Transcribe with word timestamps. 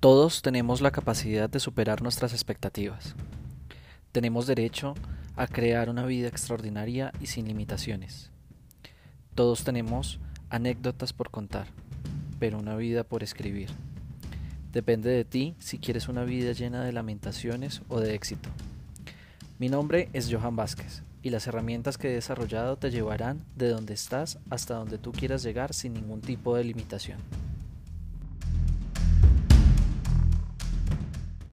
Todos 0.00 0.42
tenemos 0.42 0.80
la 0.80 0.92
capacidad 0.92 1.50
de 1.50 1.58
superar 1.58 2.02
nuestras 2.02 2.32
expectativas. 2.32 3.16
Tenemos 4.12 4.46
derecho 4.46 4.94
a 5.34 5.48
crear 5.48 5.90
una 5.90 6.06
vida 6.06 6.28
extraordinaria 6.28 7.12
y 7.20 7.26
sin 7.26 7.48
limitaciones. 7.48 8.30
Todos 9.34 9.64
tenemos 9.64 10.20
anécdotas 10.50 11.12
por 11.12 11.30
contar, 11.30 11.66
pero 12.38 12.60
una 12.60 12.76
vida 12.76 13.02
por 13.02 13.24
escribir. 13.24 13.70
Depende 14.72 15.10
de 15.10 15.24
ti 15.24 15.56
si 15.58 15.78
quieres 15.78 16.06
una 16.06 16.22
vida 16.22 16.52
llena 16.52 16.84
de 16.84 16.92
lamentaciones 16.92 17.82
o 17.88 17.98
de 17.98 18.14
éxito. 18.14 18.50
Mi 19.58 19.68
nombre 19.68 20.10
es 20.12 20.32
Johan 20.32 20.54
Vázquez 20.54 21.02
y 21.24 21.30
las 21.30 21.48
herramientas 21.48 21.98
que 21.98 22.12
he 22.12 22.14
desarrollado 22.14 22.76
te 22.76 22.92
llevarán 22.92 23.42
de 23.56 23.68
donde 23.70 23.94
estás 23.94 24.38
hasta 24.48 24.74
donde 24.74 24.98
tú 24.98 25.10
quieras 25.10 25.42
llegar 25.42 25.74
sin 25.74 25.94
ningún 25.94 26.20
tipo 26.20 26.54
de 26.54 26.62
limitación. 26.62 27.18